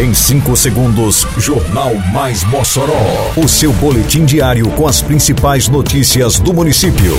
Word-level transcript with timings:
Em 0.00 0.14
5 0.14 0.56
segundos, 0.56 1.26
Jornal 1.36 1.94
Mais 2.10 2.42
Mossoró. 2.44 3.34
O 3.36 3.46
seu 3.46 3.70
boletim 3.70 4.24
diário 4.24 4.66
com 4.70 4.88
as 4.88 5.02
principais 5.02 5.68
notícias 5.68 6.40
do 6.40 6.54
município. 6.54 7.14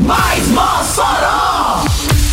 Mais 0.00 0.48
Mossoró! 0.48 1.84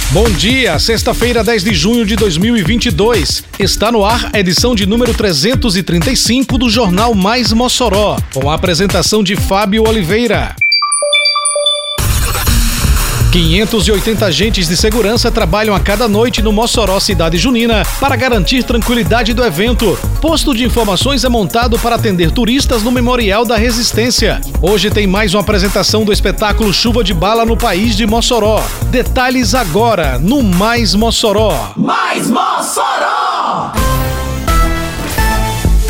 Bom 0.10 0.28
dia, 0.32 0.80
sexta-feira, 0.80 1.44
10 1.44 1.64
de 1.64 1.76
junho 1.76 2.04
de 2.04 2.16
2022. 2.16 3.44
Está 3.60 3.92
no 3.92 4.04
ar 4.04 4.32
a 4.34 4.40
edição 4.40 4.74
de 4.74 4.88
número 4.88 5.14
335 5.14 6.58
do 6.58 6.68
Jornal 6.68 7.14
Mais 7.14 7.54
Mossoró, 7.54 8.18
com 8.34 8.50
a 8.50 8.56
apresentação 8.56 9.22
de 9.22 9.36
Fábio 9.36 9.88
Oliveira. 9.88 10.56
580 13.32 14.26
agentes 14.26 14.68
de 14.68 14.76
segurança 14.76 15.32
trabalham 15.32 15.74
a 15.74 15.80
cada 15.80 16.06
noite 16.06 16.42
no 16.42 16.52
Mossoró 16.52 17.00
Cidade 17.00 17.38
Junina 17.38 17.84
para 17.98 18.18
garantir 18.18 18.62
tranquilidade 18.62 19.34
do 19.34 19.42
evento. 19.42 19.98
Posto 20.20 20.54
de 20.54 20.66
informações 20.66 21.24
é 21.24 21.30
montado 21.30 21.80
para 21.80 21.96
atender 21.96 22.30
turistas 22.32 22.84
no 22.84 22.92
Memorial 22.92 23.46
da 23.46 23.56
Resistência. 23.56 24.42
Hoje 24.62 24.90
tem 24.90 25.08
mais 25.08 25.34
uma 25.34 25.40
apresentação 25.40 26.04
do 26.04 26.12
espetáculo 26.12 26.74
Chuva 26.74 27.06
de 27.06 27.14
Bala 27.14 27.46
no 27.46 27.56
País 27.56 27.96
de 27.96 28.06
Mossoró. 28.06 28.62
Detalhes 28.90 29.56
agora 29.56 30.20
no 30.20 30.44
Mais 30.44 30.94
Mossoró. 30.94 31.72
Mais 31.78 32.28
Mossoró! 32.30 33.11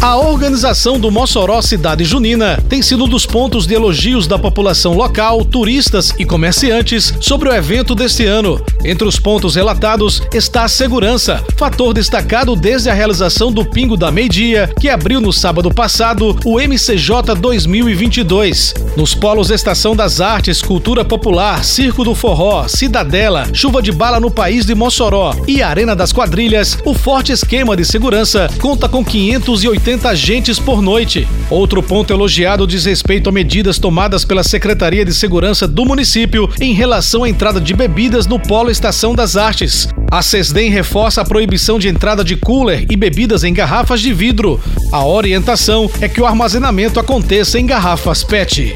A 0.01 0.17
organização 0.17 0.99
do 0.99 1.11
Mossoró 1.11 1.61
Cidade 1.61 2.03
Junina 2.03 2.57
tem 2.67 2.81
sido 2.81 3.03
um 3.03 3.07
dos 3.07 3.23
pontos 3.23 3.67
de 3.67 3.75
elogios 3.75 4.25
da 4.25 4.39
população 4.39 4.95
local, 4.95 5.45
turistas 5.45 6.11
e 6.17 6.25
comerciantes 6.25 7.13
sobre 7.21 7.47
o 7.47 7.53
evento 7.53 7.93
deste 7.93 8.25
ano. 8.25 8.59
Entre 8.83 9.07
os 9.07 9.19
pontos 9.19 9.53
relatados 9.53 10.23
está 10.33 10.63
a 10.63 10.67
segurança, 10.67 11.45
fator 11.55 11.93
destacado 11.93 12.55
desde 12.55 12.89
a 12.89 12.95
realização 12.95 13.51
do 13.51 13.63
Pingo 13.63 13.95
da 13.95 14.11
Meia-Dia, 14.11 14.73
que 14.79 14.89
abriu 14.89 15.21
no 15.21 15.31
sábado 15.31 15.71
passado 15.71 16.35
o 16.43 16.59
MCJ 16.59 17.35
2022. 17.39 18.73
Nos 18.97 19.13
polos 19.13 19.51
Estação 19.51 19.95
das 19.95 20.19
Artes, 20.19 20.63
Cultura 20.63 21.05
Popular, 21.05 21.63
Circo 21.63 22.03
do 22.03 22.15
Forró, 22.15 22.67
Cidadela, 22.67 23.47
Chuva 23.53 23.83
de 23.83 23.91
Bala 23.91 24.19
no 24.19 24.31
País 24.31 24.65
de 24.65 24.73
Mossoró 24.73 25.35
e 25.47 25.61
Arena 25.61 25.95
das 25.95 26.11
Quadrilhas, 26.11 26.79
o 26.83 26.95
forte 26.95 27.31
esquema 27.31 27.77
de 27.77 27.85
segurança 27.85 28.49
conta 28.59 28.89
com 28.89 29.05
580 29.05 29.90
agentes 30.05 30.59
por 30.59 30.81
noite. 30.81 31.27
Outro 31.49 31.83
ponto 31.83 32.13
elogiado 32.13 32.65
diz 32.65 32.85
respeito 32.85 33.29
a 33.29 33.31
medidas 33.31 33.77
tomadas 33.77 34.23
pela 34.23 34.43
Secretaria 34.43 35.03
de 35.03 35.13
Segurança 35.13 35.67
do 35.67 35.85
município 35.85 36.49
em 36.59 36.73
relação 36.73 37.23
à 37.23 37.29
entrada 37.29 37.59
de 37.59 37.73
bebidas 37.73 38.25
no 38.25 38.39
Polo 38.39 38.71
Estação 38.71 39.13
das 39.13 39.35
Artes. 39.35 39.89
A 40.09 40.21
SESDEM 40.21 40.69
reforça 40.69 41.21
a 41.21 41.25
proibição 41.25 41.77
de 41.77 41.87
entrada 41.87 42.23
de 42.23 42.35
cooler 42.35 42.85
e 42.89 42.95
bebidas 42.95 43.43
em 43.43 43.53
garrafas 43.53 44.01
de 44.01 44.13
vidro. 44.13 44.59
A 44.91 45.05
orientação 45.05 45.89
é 45.99 46.07
que 46.07 46.21
o 46.21 46.25
armazenamento 46.25 46.99
aconteça 46.99 47.59
em 47.59 47.65
garrafas 47.65 48.23
PET. 48.23 48.73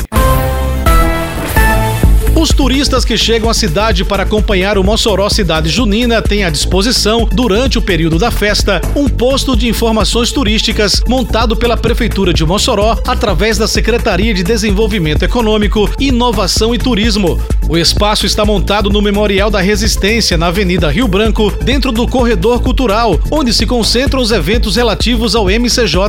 Turistas 2.66 3.06
que 3.06 3.16
chegam 3.16 3.48
à 3.48 3.54
cidade 3.54 4.04
para 4.04 4.24
acompanhar 4.24 4.76
o 4.76 4.84
Mossoró 4.84 5.30
Cidade 5.30 5.70
Junina 5.70 6.20
têm 6.20 6.44
à 6.44 6.50
disposição, 6.50 7.30
durante 7.32 7.78
o 7.78 7.82
período 7.82 8.18
da 8.18 8.32
festa, 8.32 8.82
um 8.96 9.08
posto 9.08 9.56
de 9.56 9.68
informações 9.68 10.32
turísticas 10.32 11.04
montado 11.08 11.56
pela 11.56 11.78
Prefeitura 11.78 12.34
de 12.34 12.44
Mossoró 12.44 13.00
através 13.06 13.60
da 13.60 13.68
Secretaria 13.68 14.34
de 14.34 14.42
Desenvolvimento 14.44 15.22
Econômico, 15.22 15.88
Inovação 16.00 16.74
e 16.74 16.80
Turismo. 16.80 17.40
O 17.70 17.78
espaço 17.78 18.26
está 18.26 18.44
montado 18.44 18.90
no 18.90 19.02
Memorial 19.02 19.52
da 19.52 19.62
Resistência, 19.62 20.36
na 20.36 20.48
Avenida 20.48 20.90
Rio 20.90 21.08
Branco, 21.08 21.52
dentro 21.64 21.92
do 21.92 22.08
Corredor 22.08 22.62
Cultural, 22.62 23.20
onde 23.30 23.54
se 23.54 23.68
concentram 23.68 24.22
os 24.22 24.32
eventos 24.32 24.76
relativos 24.76 25.36
ao 25.36 25.46
MCJ. 25.46 26.00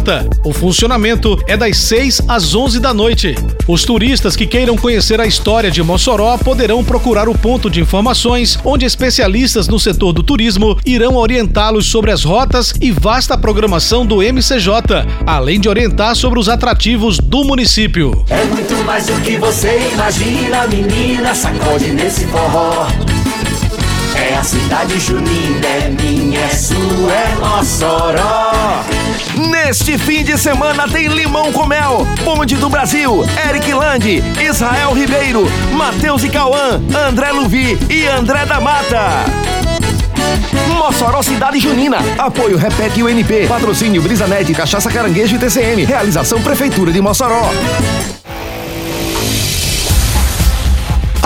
O 0.42 0.54
funcionamento 0.54 1.38
é 1.46 1.56
das 1.56 1.76
6 1.76 2.22
às 2.28 2.54
11 2.54 2.80
da 2.80 2.94
noite. 2.94 3.34
Os 3.68 3.84
turistas 3.84 4.36
que 4.36 4.46
queiram 4.46 4.76
conhecer 4.76 5.20
a 5.20 5.26
história 5.26 5.70
de 5.70 5.82
Mossoró 5.82 6.38
poderão 6.46 6.84
procurar 6.84 7.28
o 7.28 7.36
ponto 7.36 7.68
de 7.68 7.80
informações, 7.80 8.56
onde 8.64 8.86
especialistas 8.86 9.66
no 9.66 9.80
setor 9.80 10.12
do 10.12 10.22
turismo 10.22 10.78
irão 10.86 11.16
orientá-los 11.16 11.86
sobre 11.86 12.12
as 12.12 12.22
rotas 12.22 12.72
e 12.80 12.92
vasta 12.92 13.36
programação 13.36 14.06
do 14.06 14.22
MCJ, 14.22 14.70
além 15.26 15.58
de 15.58 15.68
orientar 15.68 16.14
sobre 16.14 16.38
os 16.38 16.48
atrativos 16.48 17.18
do 17.18 17.42
município. 17.42 18.24
É 18.30 18.44
muito 18.44 18.76
mais 18.84 19.06
do 19.06 19.20
que 19.22 19.36
você 19.36 19.90
imagina, 19.92 20.68
menina, 20.68 21.34
sacode 21.34 21.90
nesse 21.92 22.24
forró. 22.26 22.86
A 24.38 24.42
cidade 24.42 25.00
junina, 25.00 25.66
é 25.66 25.88
minha, 25.88 26.40
é 26.40 26.48
sua, 26.50 26.76
é 27.10 27.34
Mossoró. 27.36 28.84
Neste 29.34 29.96
fim 29.96 30.22
de 30.22 30.36
semana 30.36 30.86
tem 30.86 31.08
Limão 31.08 31.50
com 31.50 31.64
Mel, 31.64 32.06
Ponte 32.22 32.54
do 32.54 32.68
Brasil, 32.68 33.24
Eric 33.48 33.72
Lande, 33.72 34.22
Israel 34.38 34.92
Ribeiro, 34.92 35.50
Matheus 35.72 36.22
e 36.22 36.28
Cauã, 36.28 36.78
André 37.08 37.32
Luvi 37.32 37.78
e 37.88 38.06
André 38.06 38.44
da 38.44 38.60
Mata. 38.60 39.24
Mossoró 40.68 41.22
Cidade 41.22 41.58
Junina. 41.58 41.98
Apoio 42.18 42.58
Repete 42.58 43.02
UNP. 43.02 43.46
Patrocínio 43.48 44.02
Brisanet, 44.02 44.52
Cachaça 44.52 44.90
Caranguejo 44.90 45.36
e 45.36 45.38
TCM. 45.38 45.84
Realização 45.84 46.42
Prefeitura 46.42 46.92
de 46.92 47.00
Mossoró. 47.00 47.50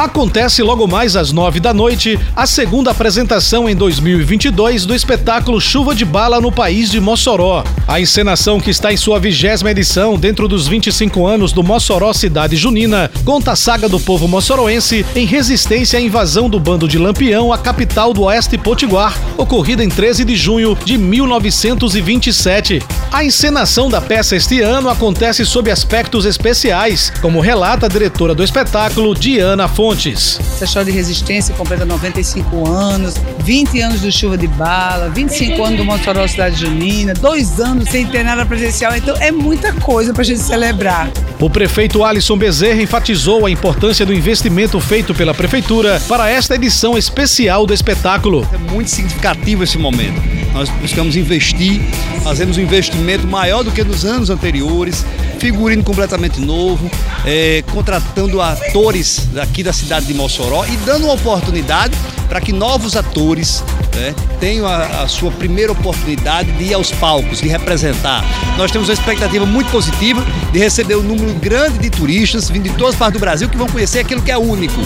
Acontece 0.00 0.62
logo 0.62 0.86
mais 0.86 1.14
às 1.14 1.30
nove 1.30 1.60
da 1.60 1.74
noite 1.74 2.18
a 2.34 2.46
segunda 2.46 2.90
apresentação 2.90 3.68
em 3.68 3.76
2022 3.76 4.86
do 4.86 4.94
espetáculo 4.94 5.60
Chuva 5.60 5.94
de 5.94 6.06
Bala 6.06 6.40
no 6.40 6.50
País 6.50 6.90
de 6.90 6.98
Mossoró. 6.98 7.62
A 7.86 8.00
encenação, 8.00 8.58
que 8.58 8.70
está 8.70 8.90
em 8.90 8.96
sua 8.96 9.20
vigésima 9.20 9.70
edição 9.70 10.16
dentro 10.16 10.48
dos 10.48 10.66
25 10.66 11.26
anos 11.26 11.52
do 11.52 11.62
Mossoró 11.62 12.14
Cidade 12.14 12.56
Junina, 12.56 13.10
conta 13.26 13.52
a 13.52 13.56
saga 13.56 13.90
do 13.90 14.00
povo 14.00 14.26
moçoroense 14.26 15.04
em 15.14 15.26
resistência 15.26 15.98
à 15.98 16.02
invasão 16.02 16.48
do 16.48 16.58
bando 16.58 16.88
de 16.88 16.96
Lampião 16.96 17.52
à 17.52 17.58
capital 17.58 18.14
do 18.14 18.22
Oeste 18.22 18.56
Potiguar, 18.56 19.14
ocorrida 19.36 19.84
em 19.84 19.90
13 19.90 20.24
de 20.24 20.34
junho 20.34 20.78
de 20.82 20.96
1927. 20.96 22.80
A 23.12 23.24
encenação 23.24 23.90
da 23.90 24.00
peça 24.00 24.36
este 24.36 24.60
ano 24.60 24.88
acontece 24.88 25.44
sob 25.44 25.68
aspectos 25.68 26.24
especiais, 26.24 27.12
como 27.20 27.40
relata 27.40 27.86
a 27.86 27.88
diretora 27.88 28.36
do 28.36 28.44
espetáculo, 28.44 29.16
Diana 29.16 29.66
Fontes. 29.66 30.38
Essa 30.38 30.64
história 30.64 30.92
de 30.92 30.96
resistência 30.96 31.52
completa 31.56 31.84
95 31.84 32.68
anos, 32.68 33.14
20 33.40 33.80
anos 33.80 34.00
do 34.00 34.12
Chuva 34.12 34.38
de 34.38 34.46
Bala, 34.46 35.08
25 35.08 35.60
anos 35.60 35.78
do 35.78 35.84
Mossoró 35.84 36.24
Cidade 36.28 36.60
Junina, 36.60 37.12
dois 37.12 37.58
anos 37.58 37.90
sem 37.90 38.06
ter 38.06 38.22
nada 38.22 38.46
presencial, 38.46 38.96
então 38.96 39.16
é 39.16 39.32
muita 39.32 39.72
coisa 39.72 40.14
pra 40.14 40.22
gente 40.22 40.40
celebrar. 40.40 41.10
O 41.40 41.50
prefeito 41.50 42.04
Alisson 42.04 42.36
Bezerra 42.36 42.80
enfatizou 42.80 43.44
a 43.44 43.50
importância 43.50 44.06
do 44.06 44.14
investimento 44.14 44.78
feito 44.78 45.12
pela 45.14 45.34
prefeitura 45.34 46.00
para 46.06 46.30
esta 46.30 46.54
edição 46.54 46.96
especial 46.96 47.66
do 47.66 47.74
espetáculo. 47.74 48.46
É 48.52 48.58
muito 48.72 48.88
significativo 48.88 49.64
esse 49.64 49.78
momento. 49.78 50.22
Nós 50.52 50.68
buscamos 50.68 51.16
investir, 51.16 51.80
fazemos 52.22 52.56
um 52.56 52.60
investimento 52.60 52.99
maior 53.26 53.62
do 53.62 53.70
que 53.70 53.82
nos 53.82 54.04
anos 54.04 54.30
anteriores, 54.30 55.04
figurino 55.38 55.82
completamente 55.82 56.40
novo, 56.40 56.90
é, 57.24 57.62
contratando 57.72 58.40
atores 58.40 59.28
daqui 59.32 59.62
da 59.62 59.72
cidade 59.72 60.06
de 60.06 60.14
Mossoró 60.14 60.64
e 60.66 60.76
dando 60.78 61.04
uma 61.04 61.14
oportunidade 61.14 61.96
para 62.28 62.40
que 62.40 62.52
novos 62.52 62.94
atores 62.94 63.64
né, 63.94 64.14
tenham 64.38 64.66
a, 64.66 65.02
a, 65.02 65.08
sua 65.08 65.32
primeira 65.32 65.72
oportunidade 65.72 66.52
de 66.52 66.64
ir 66.64 66.74
aos 66.74 66.92
palcos, 66.92 67.40
de 67.40 67.48
representar. 67.48 68.24
Nós 68.56 68.70
temos 68.70 68.88
uma 68.88 68.94
expectativa 68.94 69.44
muito 69.44 69.70
positiva 69.70 70.24
de 70.52 70.58
receber 70.58 70.96
um 70.96 71.02
número 71.02 71.34
grande 71.34 71.78
de 71.78 71.90
turistas 71.90 72.48
vindo 72.48 72.64
de 72.64 72.76
todas 72.76 72.94
as 72.94 72.98
partes 72.98 73.18
do 73.18 73.20
Brasil 73.20 73.48
que 73.48 73.56
vão 73.56 73.66
conhecer 73.66 74.00
aquilo 74.00 74.22
que 74.22 74.30
é 74.30 74.38
único. 74.38 74.80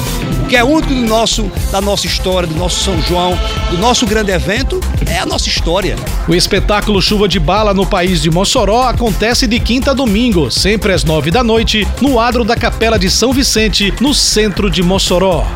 Que 0.49 0.57
é 0.57 0.65
único 0.65 0.95
do 0.95 1.01
nosso, 1.01 1.51
da 1.73 1.81
nossa 1.81 2.07
história, 2.07 2.47
do 2.47 2.55
nosso 2.55 2.85
São 2.85 3.01
João, 3.03 3.39
do 3.71 3.79
nosso 3.79 4.07
grande 4.07 4.31
evento, 4.31 4.81
é 5.07 5.19
a 5.19 5.27
nossa 5.27 5.49
história. 5.49 5.97
O 6.29 6.35
espetáculo 6.35 7.01
Chuva 7.03 7.27
de 7.27 7.41
Bala 7.41 7.75
no 7.75 7.87
País 7.87 8.23
de 8.23 8.31
Mossoró 8.31 8.89
acontece 8.89 9.47
de 9.47 9.59
quinta 9.59 9.91
a 9.91 9.95
domingo, 9.95 10.51
sempre 10.51 10.93
às 10.93 11.03
nove 11.03 11.31
da 11.31 11.43
noite, 11.43 11.87
no 12.01 12.21
adro 12.21 12.45
da 12.45 12.57
Capela 12.57 12.99
de 12.99 13.11
São 13.11 13.33
Vicente, 13.33 13.93
no 14.01 14.15
centro 14.15 14.71
de 14.71 14.83
Mossoró. 14.83 15.47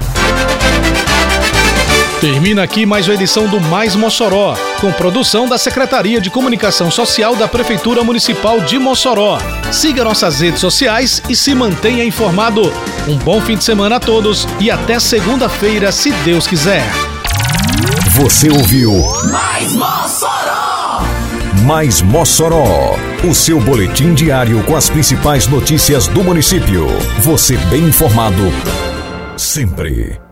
Termina 2.20 2.64
aqui 2.64 2.84
mais 2.84 3.06
uma 3.06 3.14
edição 3.14 3.46
do 3.46 3.60
Mais 3.60 3.94
Mossoró, 3.94 4.56
com 4.80 4.90
produção 4.90 5.48
da 5.48 5.56
Secretaria 5.56 6.20
de 6.20 6.30
Comunicação 6.30 6.90
Social 6.90 7.36
da 7.36 7.46
Prefeitura 7.46 8.02
Municipal 8.02 8.60
de 8.60 8.76
Mossoró. 8.76 9.38
Siga 9.70 10.02
nossas 10.02 10.40
redes 10.40 10.60
sociais 10.60 11.22
e 11.28 11.36
se 11.36 11.54
mantenha 11.54 12.04
informado. 12.04 12.72
Um 13.08 13.16
bom 13.16 13.40
fim 13.40 13.56
de 13.56 13.64
semana 13.64 13.96
a 13.96 14.00
todos 14.00 14.46
e 14.60 14.70
até 14.70 15.00
segunda-feira, 15.00 15.90
se 15.90 16.12
Deus 16.26 16.46
quiser. 16.46 16.84
Você 18.10 18.50
ouviu 18.50 18.92
Mais 19.32 19.72
Mossoró! 19.72 21.02
Mais 21.64 22.02
Mossoró, 22.02 22.96
o 23.26 23.34
seu 23.34 23.58
boletim 23.60 24.12
diário 24.12 24.62
com 24.64 24.76
as 24.76 24.90
principais 24.90 25.46
notícias 25.46 26.06
do 26.06 26.22
município. 26.22 26.86
Você 27.20 27.56
bem 27.70 27.84
informado 27.84 28.42
sempre. 29.38 30.27